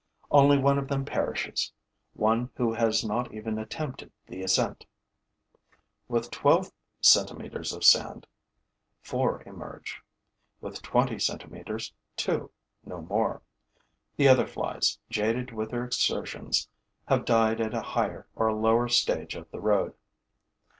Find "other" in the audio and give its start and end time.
14.27-14.47